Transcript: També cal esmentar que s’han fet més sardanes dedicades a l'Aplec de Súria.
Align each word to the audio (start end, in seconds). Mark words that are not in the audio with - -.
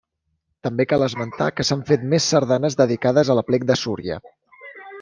També 0.67 0.85
cal 0.93 1.05
esmentar 1.07 1.49
que 1.59 1.65
s’han 1.69 1.83
fet 1.91 2.07
més 2.15 2.29
sardanes 2.33 2.79
dedicades 2.81 3.31
a 3.31 3.37
l'Aplec 3.41 3.69
de 3.73 3.77
Súria. 3.83 4.19